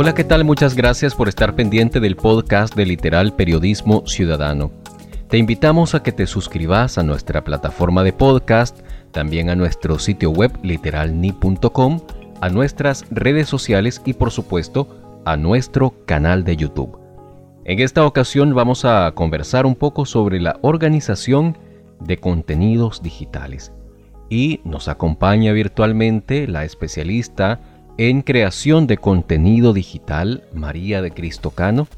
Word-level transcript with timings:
Hola, 0.00 0.14
¿qué 0.14 0.22
tal? 0.22 0.44
Muchas 0.44 0.76
gracias 0.76 1.16
por 1.16 1.28
estar 1.28 1.56
pendiente 1.56 1.98
del 1.98 2.14
podcast 2.14 2.76
de 2.76 2.86
Literal 2.86 3.34
Periodismo 3.34 4.06
Ciudadano. 4.06 4.70
Te 5.28 5.38
invitamos 5.38 5.96
a 5.96 6.04
que 6.04 6.12
te 6.12 6.28
suscribas 6.28 6.98
a 6.98 7.02
nuestra 7.02 7.42
plataforma 7.42 8.04
de 8.04 8.12
podcast, 8.12 8.78
también 9.10 9.50
a 9.50 9.56
nuestro 9.56 9.98
sitio 9.98 10.30
web 10.30 10.56
literalni.com, 10.62 12.00
a 12.40 12.48
nuestras 12.48 13.06
redes 13.10 13.48
sociales 13.48 14.00
y 14.04 14.12
por 14.12 14.30
supuesto 14.30 15.22
a 15.24 15.36
nuestro 15.36 15.92
canal 16.06 16.44
de 16.44 16.56
YouTube. 16.56 16.96
En 17.64 17.80
esta 17.80 18.06
ocasión 18.06 18.54
vamos 18.54 18.84
a 18.84 19.10
conversar 19.16 19.66
un 19.66 19.74
poco 19.74 20.06
sobre 20.06 20.38
la 20.38 20.60
organización 20.62 21.58
de 21.98 22.18
contenidos 22.18 23.02
digitales 23.02 23.72
y 24.30 24.60
nos 24.62 24.86
acompaña 24.86 25.50
virtualmente 25.50 26.46
la 26.46 26.62
especialista 26.62 27.77
en 27.98 28.22
creación 28.22 28.86
de 28.86 28.96
contenido 28.96 29.72
digital, 29.72 30.44
María 30.54 31.02
de 31.02 31.10
Cristo 31.10 31.50
Cano, 31.50 31.88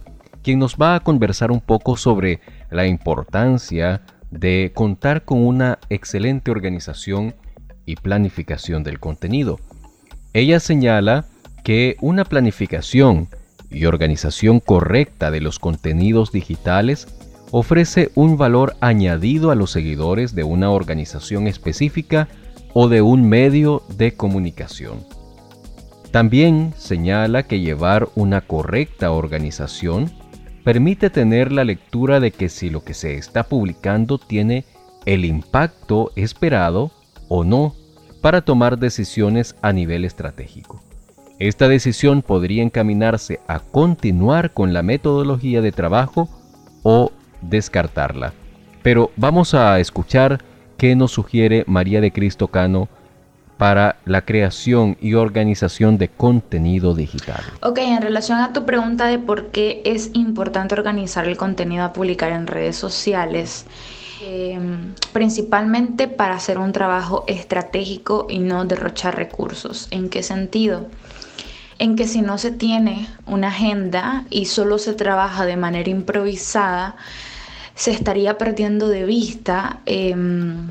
quien 0.43 0.59
nos 0.59 0.77
va 0.77 0.95
a 0.95 1.01
conversar 1.01 1.51
un 1.51 1.61
poco 1.61 1.99
sobre 1.99 2.41
la 2.71 2.87
importancia 2.87 4.01
de 4.31 4.73
contar 4.75 5.27
con 5.27 5.47
una 5.47 5.79
excelente 5.91 6.51
organización 6.51 7.35
y 7.85 7.97
planificación 7.97 8.83
del 8.83 8.99
contenido. 8.99 9.61
Ella 10.33 10.59
señala 10.59 11.27
que 11.65 11.97
una 12.01 12.25
planificación 12.25 13.29
y 13.69 13.85
organización 13.85 14.61
correcta 14.61 15.31
de 15.31 15.43
los 15.43 15.59
contenidos 15.59 16.33
digitales 16.33 17.09
ofrece 17.51 18.11
un 18.15 18.39
valor 18.39 18.75
añadido 18.81 19.51
a 19.51 19.55
los 19.55 19.71
seguidores 19.71 20.35
de 20.35 20.45
una 20.45 20.71
organización 20.71 21.47
específica 21.47 22.29
o 22.73 22.89
de 22.89 23.03
un 23.03 23.29
medio 23.29 23.83
de 23.99 24.15
comunicación. 24.15 25.20
También 26.11 26.75
señala 26.77 27.45
que 27.45 27.61
llevar 27.61 28.09
una 28.17 28.41
correcta 28.41 29.13
organización 29.13 30.11
permite 30.65 31.09
tener 31.09 31.53
la 31.53 31.65
lectura 31.65 32.19
de 32.21 32.33
que 32.33 32.49
si 32.49 32.69
lo 32.69 32.83
que 32.83 32.95
se 32.95 33.15
está 33.15 33.45
publicando 33.45 34.19
tiene 34.19 34.65
el 35.07 35.25
impacto 35.25 36.11
esperado 36.17 36.91
o 37.29 37.45
no 37.45 37.75
para 38.21 38.43
tomar 38.43 38.79
decisiones 38.79 39.55
a 39.63 39.73
nivel 39.73 40.05
estratégico. 40.05 40.83
Esta 41.39 41.69
decisión 41.69 42.23
podría 42.23 42.63
encaminarse 42.63 43.41
a 43.47 43.61
continuar 43.61 44.53
con 44.53 44.75
la 44.75 44.83
metodología 44.83 45.63
de 45.63 45.73
trabajo 45.73 46.29
o 46.83 47.13
descartarla. 47.41 48.35
Pero 48.83 49.11
vamos 49.17 49.55
a 49.55 49.79
escuchar 49.81 50.43
qué 50.77 50.97
nos 50.97 51.13
sugiere 51.13 51.65
María 51.67 52.01
de 52.01 52.13
Cristo 52.13 52.49
Cano 52.49 52.89
para 53.61 53.97
la 54.07 54.23
creación 54.23 54.97
y 55.03 55.13
organización 55.13 55.99
de 55.99 56.09
contenido 56.09 56.95
digital. 56.95 57.43
Ok, 57.61 57.77
en 57.81 58.01
relación 58.01 58.39
a 58.39 58.55
tu 58.55 58.65
pregunta 58.65 59.05
de 59.05 59.19
por 59.19 59.49
qué 59.49 59.83
es 59.85 60.13
importante 60.15 60.75
organizar 60.75 61.29
el 61.29 61.37
contenido 61.37 61.85
a 61.85 61.93
publicar 61.93 62.33
en 62.33 62.47
redes 62.47 62.77
sociales, 62.77 63.67
em, 64.27 64.95
principalmente 65.13 66.09
para 66.09 66.37
hacer 66.37 66.57
un 66.57 66.73
trabajo 66.73 67.25
estratégico 67.27 68.27
y 68.31 68.39
no 68.39 68.65
derrochar 68.65 69.15
recursos. 69.15 69.89
¿En 69.91 70.09
qué 70.09 70.23
sentido? 70.23 70.87
En 71.79 71.97
que 71.97 72.09
si 72.09 72.23
no 72.23 72.39
se 72.39 72.53
tiene 72.53 73.11
una 73.27 73.49
agenda 73.49 74.25
y 74.31 74.47
solo 74.47 74.79
se 74.79 74.95
trabaja 74.95 75.45
de 75.45 75.59
manera 75.59 75.91
improvisada, 75.91 76.97
se 77.75 77.91
estaría 77.91 78.39
perdiendo 78.39 78.89
de 78.89 79.05
vista. 79.05 79.81
Em, 79.85 80.69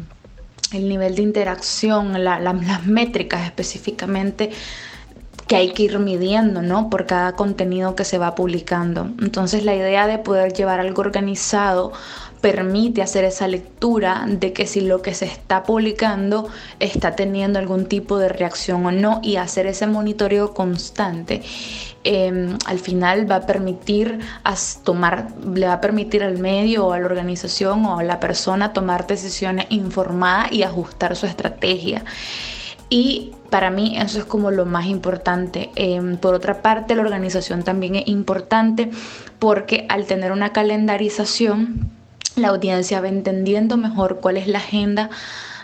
el 0.73 0.88
nivel 0.88 1.16
de 1.16 1.22
interacción, 1.23 2.23
las 2.23 2.86
métricas 2.86 3.45
específicamente 3.45 4.52
que 5.48 5.56
hay 5.56 5.73
que 5.73 5.81
ir 5.84 5.98
midiendo, 5.98 6.61
¿no? 6.61 6.92
Por 6.92 7.08
cada 7.08 7.34
contenido 7.34 7.95
que 7.95 8.06
se 8.06 8.20
va 8.20 8.36
publicando. 8.36 9.09
Entonces 9.20 9.66
la 9.66 9.73
idea 9.73 10.06
de 10.06 10.20
poder 10.20 10.54
llevar 10.54 10.80
algo 10.80 11.02
organizado 11.02 11.92
permite 12.42 13.02
hacer 13.02 13.26
esa 13.26 13.48
lectura 13.48 14.26
de 14.27 14.54
que 14.54 14.66
si 14.66 14.82
lo 14.82 15.02
que 15.02 15.14
se 15.14 15.26
está 15.26 15.64
publicando 15.64 16.48
está 16.80 17.16
teniendo 17.16 17.60
algún 17.60 17.86
tipo 17.86 18.17
de 18.17 18.30
reacción 18.30 18.86
o 18.86 18.92
no 18.92 19.20
y 19.23 19.36
hacer 19.36 19.67
ese 19.67 19.88
monitoreo 19.88 20.54
constante. 20.54 21.42
Em, 22.04 22.58
al 22.66 22.80
final 22.80 23.30
va 23.30 23.38
a 23.38 23.45
permitir 23.45 24.20
tomar, 24.83 25.28
le 25.54 25.67
va 25.67 25.73
a 25.73 25.82
permitir 25.82 26.23
al 26.23 26.38
medio 26.38 26.88
o 26.88 26.94
a 26.94 26.99
la 26.99 27.05
organización 27.05 27.86
o 27.86 27.99
a 27.99 28.04
la 28.04 28.20
persona 28.20 28.72
tomar 28.72 29.05
decisiones 29.05 29.66
informadas 29.70 30.52
y 30.54 30.64
ajustar 30.64 31.16
su 31.16 31.26
estrategia. 31.26 32.05
Y 32.89 33.33
para 33.49 33.70
mí 33.70 33.98
eso 33.98 34.20
es 34.20 34.26
como 34.26 34.49
lo 34.49 34.66
más 34.66 34.88
importante. 34.88 35.70
Em, 35.76 36.17
por 36.17 36.33
otra 36.33 36.61
parte, 36.61 36.95
la 36.95 37.02
organización 37.02 37.64
también 37.64 37.95
es 37.95 38.08
importante 38.08 38.89
porque 39.38 39.86
al 39.89 40.05
tener 40.05 40.32
una 40.32 40.52
calendarización, 40.54 41.89
la 42.39 42.50
audiencia 42.50 43.02
va 43.02 43.08
entendiendo 43.08 43.77
mejor 43.77 44.20
cuál 44.22 44.38
es 44.38 44.48
la 44.48 44.60
agenda 44.60 45.10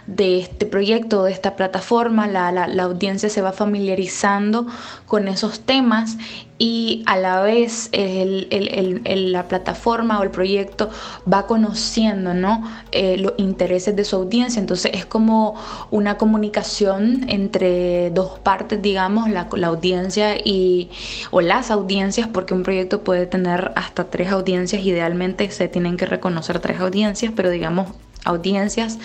de 0.07 0.39
este 0.39 0.67
proyecto, 0.67 1.23
de 1.23 1.31
esta 1.31 1.55
plataforma, 1.55 2.27
la, 2.27 2.83
audiencia 2.83 3.29
se 3.29 3.41
va 3.41 3.51
familiarizando 3.51 4.67
con 5.07 5.27
esos 5.27 5.61
temas 5.61 6.17
y 6.57 7.03
a 7.07 7.17
la 7.17 7.41
vez 7.41 7.89
la 7.91 9.47
plataforma 9.47 10.19
o 10.19 10.23
el 10.23 10.29
proyecto 10.29 10.89
va 11.31 11.47
conociendo 11.47 12.33
¿no? 12.33 12.63
Eh, 12.91 13.17
los 13.17 13.33
intereses 13.37 13.95
de 13.95 14.05
su 14.05 14.15
audiencia. 14.15 14.59
Entonces 14.59 14.91
es 14.93 15.05
como 15.05 15.55
una 15.89 16.17
comunicación 16.17 17.25
entre 17.27 18.11
dos 18.11 18.39
partes, 18.39 18.81
digamos, 18.81 19.29
la, 19.29 19.49
la 19.53 19.67
audiencia 19.67 20.37
y, 20.37 20.91
o 21.31 21.41
las 21.41 21.71
audiencias, 21.71 22.27
porque 22.27 22.53
un 22.53 22.63
proyecto 22.63 23.01
puede 23.03 23.25
tener 23.25 23.71
hasta 23.75 24.05
tres 24.05 24.31
audiencias, 24.31 24.83
idealmente 24.83 25.49
se 25.49 25.67
tienen 25.67 25.97
que 25.97 26.05
reconocer 26.05 26.59
tres 26.59 26.79
audiencias, 26.79 27.33
pero 27.35 27.49
digamos 27.49 27.89
audiencias 28.23 28.97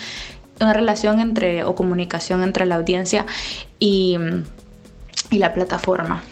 una 0.61 0.73
relación 0.73 1.19
entre 1.19 1.63
o 1.63 1.75
comunicación 1.75 2.43
entre 2.43 2.65
la 2.65 2.75
audiencia 2.75 3.25
y, 3.79 4.17
la 5.31 5.53
plataforma. 5.53 6.23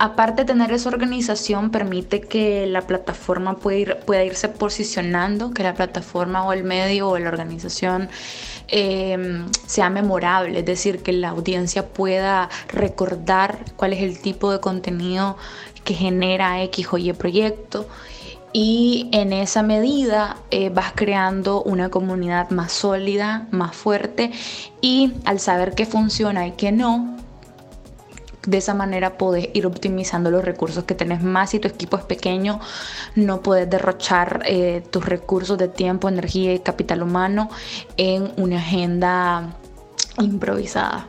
Aparte 0.00 0.44
tener 0.44 0.72
esa 0.72 0.88
organización, 0.88 1.70
permite 1.70 2.20
que 2.20 2.66
la 2.66 2.82
plataforma 2.82 3.56
pueda, 3.56 4.00
pueda 4.00 4.24
irse 4.24 4.48
posicionando, 4.48 5.52
que 5.52 5.62
la 5.62 5.74
plataforma 5.74 6.44
o 6.44 6.52
el 6.52 6.64
medio 6.64 7.08
o 7.08 7.18
la 7.18 7.28
organización 7.28 8.08
em, 8.66 9.46
sea 9.66 9.90
memorable, 9.90 10.58
es 10.60 10.64
decir, 10.64 11.02
que 11.02 11.12
la 11.12 11.28
audiencia 11.28 11.86
pueda 11.86 12.48
recordar 12.68 13.58
cuál 13.76 13.92
es 13.92 14.02
el 14.02 14.20
tipo 14.20 14.50
de 14.50 14.60
contenido 14.60 15.36
que 15.84 15.94
genera 15.94 16.62
X 16.64 16.88
o 16.92 16.98
Y 16.98 17.12
proyecto 17.12 17.86
y 18.52 19.08
en 19.12 19.32
esa 19.32 19.62
medida 19.62 20.36
eh, 20.50 20.70
vas 20.70 20.92
creando 20.94 21.62
una 21.62 21.90
comunidad 21.90 22.50
más 22.50 22.72
sólida, 22.72 23.46
más 23.50 23.76
fuerte 23.76 24.32
y 24.80 25.12
al 25.24 25.40
saber 25.40 25.74
qué 25.74 25.86
funciona 25.86 26.46
y 26.46 26.52
qué 26.52 26.72
no, 26.72 27.16
de 28.46 28.56
esa 28.56 28.72
manera 28.72 29.18
puedes 29.18 29.50
ir 29.52 29.66
optimizando 29.66 30.30
los 30.30 30.44
recursos 30.44 30.84
que 30.84 30.94
tenés 30.94 31.22
más. 31.22 31.50
Si 31.50 31.58
tu 31.58 31.68
equipo 31.68 31.98
es 31.98 32.04
pequeño, 32.04 32.60
no 33.14 33.42
puedes 33.42 33.68
derrochar 33.68 34.42
eh, 34.46 34.82
tus 34.90 35.04
recursos 35.04 35.58
de 35.58 35.68
tiempo, 35.68 36.08
energía 36.08 36.54
y 36.54 36.60
capital 36.60 37.02
humano 37.02 37.50
en 37.98 38.32
una 38.36 38.56
agenda 38.56 39.54
improvisada. 40.18 41.06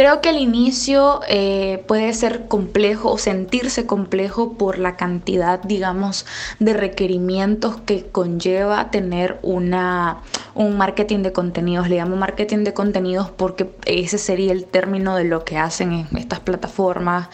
Creo 0.00 0.22
que 0.22 0.30
el 0.30 0.38
inicio 0.38 1.20
eh, 1.28 1.84
puede 1.86 2.14
ser 2.14 2.48
complejo 2.48 3.12
o 3.12 3.18
sentirse 3.18 3.84
complejo 3.84 4.54
por 4.54 4.78
la 4.78 4.96
cantidad, 4.96 5.62
digamos, 5.62 6.24
de 6.58 6.72
requerimientos 6.72 7.76
que 7.82 8.06
conlleva 8.06 8.90
tener 8.90 9.38
una, 9.42 10.22
un 10.54 10.78
marketing 10.78 11.18
de 11.18 11.34
contenidos. 11.34 11.90
Le 11.90 11.96
llamo 11.96 12.16
marketing 12.16 12.64
de 12.64 12.72
contenidos 12.72 13.30
porque 13.30 13.68
ese 13.84 14.16
sería 14.16 14.52
el 14.52 14.64
término 14.64 15.16
de 15.16 15.24
lo 15.24 15.44
que 15.44 15.58
hacen 15.58 15.92
en 15.92 16.16
estas 16.16 16.40
plataformas 16.40 17.28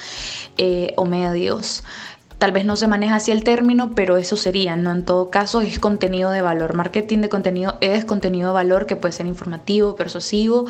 eh, 0.58 0.92
o 0.96 1.04
medios. 1.04 1.84
Tal 2.38 2.52
vez 2.52 2.66
no 2.66 2.76
se 2.76 2.86
maneja 2.86 3.16
así 3.16 3.30
el 3.30 3.44
término, 3.44 3.92
pero 3.94 4.18
eso 4.18 4.36
sería, 4.36 4.76
¿no? 4.76 4.92
En 4.92 5.06
todo 5.06 5.30
caso, 5.30 5.62
es 5.62 5.78
contenido 5.78 6.30
de 6.30 6.42
valor. 6.42 6.74
Marketing 6.74 7.20
de 7.20 7.30
contenido 7.30 7.78
es 7.80 8.04
contenido 8.04 8.48
de 8.48 8.54
valor 8.54 8.84
que 8.84 8.94
puede 8.94 9.12
ser 9.12 9.24
informativo, 9.24 9.96
persuasivo, 9.96 10.66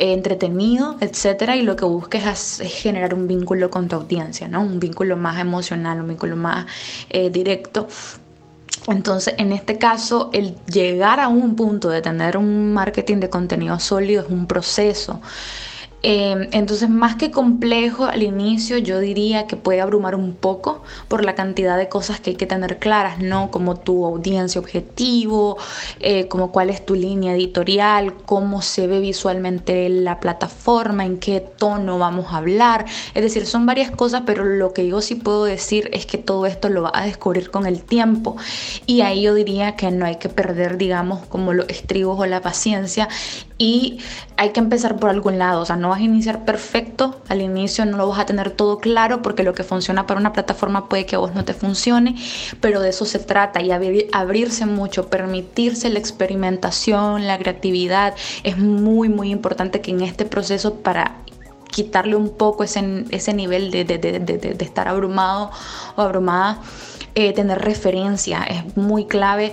eh, 0.00 0.12
entretenido, 0.12 0.96
etcétera. 1.00 1.54
Y 1.54 1.62
lo 1.62 1.76
que 1.76 1.84
busques 1.84 2.26
es, 2.26 2.72
generar 2.72 3.14
un 3.14 3.28
vínculo 3.28 3.70
con 3.70 3.86
tu 3.86 3.94
audiencia, 3.94 4.48
¿no? 4.48 4.62
Un 4.62 4.80
vínculo 4.80 5.16
más 5.16 5.38
emocional, 5.38 6.00
un 6.00 6.08
vínculo 6.08 6.34
más 6.34 6.66
eh, 7.08 7.30
directo. 7.30 7.86
Entonces, 8.88 9.34
en 9.38 9.52
este 9.52 9.78
caso, 9.78 10.30
el 10.32 10.56
llegar 10.66 11.20
a 11.20 11.28
un 11.28 11.54
punto 11.54 11.88
de 11.88 12.02
tener 12.02 12.36
un 12.36 12.72
marketing 12.72 13.18
de 13.18 13.30
contenido 13.30 13.78
sólido 13.78 14.24
es 14.24 14.28
un 14.28 14.46
proceso. 14.46 15.20
Em, 16.08 16.46
entonces, 16.52 16.88
más 16.88 17.16
que 17.16 17.32
complejo 17.32 18.04
al 18.04 18.22
inicio, 18.22 18.78
yo 18.78 19.00
diría 19.00 19.48
que 19.48 19.56
puede 19.56 19.80
abrumar 19.80 20.14
un 20.14 20.34
poco 20.34 20.84
por 21.08 21.24
la 21.24 21.34
cantidad 21.34 21.76
de 21.76 21.88
cosas 21.88 22.20
que 22.20 22.30
hay 22.30 22.36
que 22.36 22.46
tener 22.46 22.78
claras, 22.78 23.18
¿no? 23.18 23.50
Como 23.50 23.74
tu 23.74 24.06
audiencia 24.06 24.60
objetivo, 24.60 25.58
eh, 25.98 26.28
como 26.28 26.52
cuál 26.52 26.70
es 26.70 26.86
tu 26.86 26.94
línea 26.94 27.34
editorial, 27.34 28.14
cómo 28.24 28.62
se 28.62 28.86
ve 28.86 29.00
visualmente 29.00 29.88
la 29.88 30.20
plataforma, 30.20 31.04
en 31.04 31.18
qué 31.18 31.40
tono 31.40 31.98
vamos 31.98 32.32
a 32.32 32.36
hablar. 32.36 32.84
Es 33.14 33.24
decir, 33.24 33.44
son 33.44 33.66
varias 33.66 33.90
cosas, 33.90 34.22
pero 34.24 34.44
lo 34.44 34.72
que 34.72 34.86
yo 34.86 35.00
sí 35.00 35.16
puedo 35.16 35.44
decir 35.44 35.90
es 35.92 36.06
que 36.06 36.18
todo 36.18 36.46
esto 36.46 36.68
lo 36.68 36.82
va 36.82 36.92
a 36.94 37.04
descubrir 37.04 37.50
con 37.50 37.66
el 37.66 37.82
tiempo. 37.82 38.36
Y 38.86 39.00
ahí 39.00 39.22
yo 39.22 39.34
diría 39.34 39.74
que 39.74 39.90
no 39.90 40.06
hay 40.06 40.16
que 40.16 40.28
perder, 40.28 40.78
digamos, 40.78 41.26
como 41.26 41.52
los 41.52 41.68
estribos 41.68 42.20
o 42.20 42.26
la 42.26 42.42
paciencia 42.42 43.08
y 43.58 43.98
hay 44.36 44.50
que 44.50 44.60
empezar 44.60 44.96
por 44.96 45.10
algún 45.10 45.38
lado, 45.38 45.62
o 45.62 45.64
sea, 45.64 45.76
no 45.76 45.94
a 46.00 46.04
iniciar 46.04 46.44
perfecto, 46.44 47.20
al 47.28 47.40
inicio 47.40 47.84
no 47.86 47.96
lo 47.96 48.08
vas 48.08 48.20
a 48.20 48.26
tener 48.26 48.50
todo 48.50 48.78
claro 48.78 49.22
porque 49.22 49.42
lo 49.42 49.54
que 49.54 49.64
funciona 49.64 50.06
para 50.06 50.20
una 50.20 50.32
plataforma 50.32 50.88
puede 50.88 51.06
que 51.06 51.16
a 51.16 51.18
vos 51.18 51.34
no 51.34 51.44
te 51.44 51.54
funcione, 51.54 52.16
pero 52.60 52.80
de 52.80 52.90
eso 52.90 53.04
se 53.04 53.18
trata 53.18 53.60
y 53.62 53.70
abrirse 53.70 54.66
mucho, 54.66 55.08
permitirse 55.08 55.90
la 55.90 55.98
experimentación, 55.98 57.26
la 57.26 57.38
creatividad, 57.38 58.14
es 58.42 58.58
muy, 58.58 59.08
muy 59.08 59.30
importante 59.30 59.80
que 59.80 59.90
en 59.90 60.02
este 60.02 60.24
proceso 60.24 60.74
para 60.76 61.16
quitarle 61.70 62.16
un 62.16 62.30
poco 62.30 62.64
ese, 62.64 63.04
ese 63.10 63.34
nivel 63.34 63.70
de, 63.70 63.84
de, 63.84 63.98
de, 63.98 64.18
de 64.18 64.64
estar 64.64 64.88
abrumado 64.88 65.50
o 65.96 66.02
abrumada, 66.02 66.60
eh, 67.14 67.32
tener 67.32 67.58
referencia, 67.60 68.44
es 68.44 68.76
muy 68.76 69.06
clave 69.06 69.52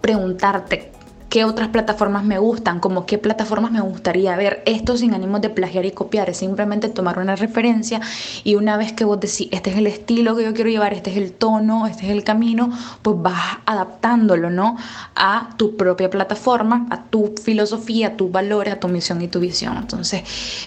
preguntarte 0.00 0.92
qué 1.30 1.44
otras 1.44 1.68
plataformas 1.68 2.24
me 2.24 2.38
gustan, 2.38 2.80
como 2.80 3.06
qué 3.06 3.16
plataformas 3.16 3.70
me 3.70 3.80
gustaría 3.80 4.36
ver. 4.36 4.62
Esto 4.66 4.96
sin 4.96 5.14
ánimos 5.14 5.40
de 5.40 5.48
plagiar 5.48 5.86
y 5.86 5.92
copiar, 5.92 6.28
es 6.28 6.38
simplemente 6.38 6.88
tomar 6.88 7.18
una 7.18 7.36
referencia 7.36 8.00
y 8.44 8.56
una 8.56 8.76
vez 8.76 8.92
que 8.92 9.04
vos 9.04 9.18
decís, 9.20 9.48
este 9.52 9.70
es 9.70 9.76
el 9.76 9.86
estilo 9.86 10.36
que 10.36 10.42
yo 10.42 10.52
quiero 10.52 10.68
llevar, 10.68 10.92
este 10.92 11.10
es 11.10 11.16
el 11.16 11.32
tono, 11.32 11.86
este 11.86 12.06
es 12.06 12.10
el 12.10 12.24
camino, 12.24 12.70
pues 13.02 13.16
vas 13.20 13.58
adaptándolo, 13.64 14.50
¿no? 14.50 14.76
A 15.14 15.50
tu 15.56 15.76
propia 15.76 16.10
plataforma, 16.10 16.86
a 16.90 17.04
tu 17.04 17.34
filosofía, 17.42 18.08
a 18.08 18.16
tus 18.16 18.30
valores, 18.30 18.74
a 18.74 18.80
tu 18.80 18.88
misión 18.88 19.22
y 19.22 19.28
tu 19.28 19.38
visión. 19.38 19.76
Entonces, 19.76 20.24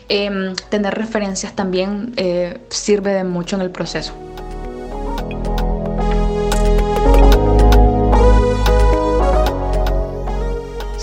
em, 0.07 0.55
tener 0.69 0.93
referencias 0.95 1.53
también 1.53 2.13
eh, 2.15 2.61
sirve 2.69 3.13
de 3.13 3.25
mucho 3.25 3.57
en 3.57 3.63
el 3.63 3.71
proceso. 3.71 4.13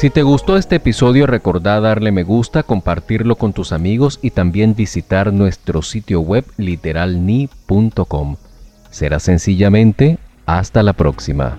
Si 0.00 0.08
te 0.08 0.22
gustó 0.22 0.56
este 0.56 0.76
episodio, 0.76 1.26
recordá 1.26 1.78
darle 1.78 2.10
me 2.10 2.22
gusta, 2.22 2.62
compartirlo 2.62 3.36
con 3.36 3.52
tus 3.52 3.70
amigos 3.70 4.18
y 4.22 4.30
también 4.30 4.74
visitar 4.74 5.30
nuestro 5.30 5.82
sitio 5.82 6.22
web 6.22 6.46
literalni.com. 6.56 8.36
Será 8.90 9.20
sencillamente 9.20 10.16
hasta 10.46 10.82
la 10.82 10.94
próxima. 10.94 11.58